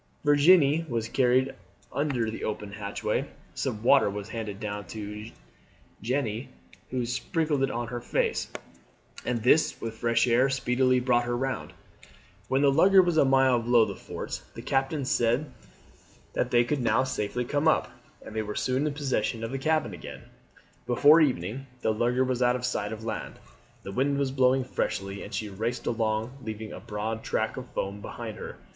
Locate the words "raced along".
25.49-26.39